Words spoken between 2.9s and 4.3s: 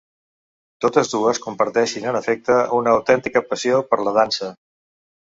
autèntica passió per la